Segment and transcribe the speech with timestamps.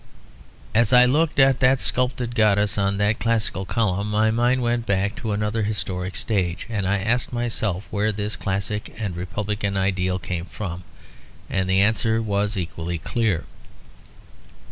[0.73, 5.23] As I looked at that sculptured goddess on that classical column, my mind went back
[5.23, 10.83] another historic stage, and I asked myself where this classic and republican ideal came from,
[11.51, 13.43] and the answer was equally clear.